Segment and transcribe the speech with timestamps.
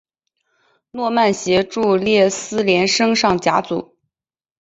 [0.89, 3.99] 诺曼协助列斯联升上甲组。